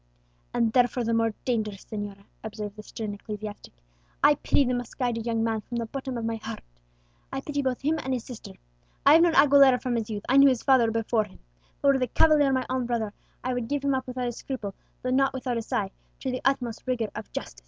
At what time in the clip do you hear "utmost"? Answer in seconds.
16.43-16.81